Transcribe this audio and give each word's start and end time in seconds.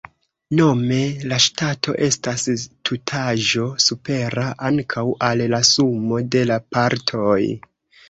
Nome, 0.59 0.97
la 1.31 1.37
Ŝtato 1.45 1.93
estas 2.07 2.47
tutaĵo 2.91 3.69
supera 3.91 4.49
ankaŭ 4.73 5.07
al 5.31 5.47
la 5.55 5.63
sumo 5.77 6.27
de 6.35 6.47
la 6.53 6.63
partoj. 6.77 7.43